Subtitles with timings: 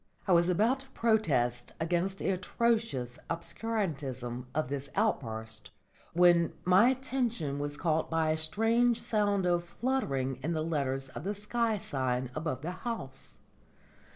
[0.27, 5.69] I was about to protest against the atrocious obscurantism of this outburst,
[6.13, 11.23] when my attention was caught by a strange sound of fluttering in the letters of
[11.23, 13.37] the sky sign above the house.